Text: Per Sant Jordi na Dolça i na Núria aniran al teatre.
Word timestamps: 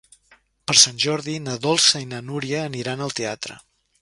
Per 0.71 0.75
Sant 0.83 0.97
Jordi 1.03 1.35
na 1.49 1.59
Dolça 1.67 2.01
i 2.07 2.09
na 2.15 2.23
Núria 2.31 2.65
aniran 2.71 3.05
al 3.09 3.15
teatre. 3.23 3.61